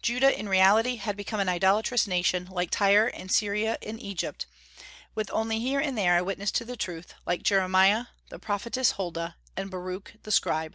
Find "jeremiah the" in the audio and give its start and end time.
7.42-8.38